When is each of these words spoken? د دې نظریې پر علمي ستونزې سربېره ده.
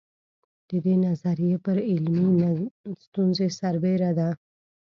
د 0.69 0.71
دې 0.85 0.95
نظریې 1.05 1.57
پر 1.65 1.77
علمي 1.91 2.27
ستونزې 3.05 3.47
سربېره 3.59 4.11
ده. 4.17 4.29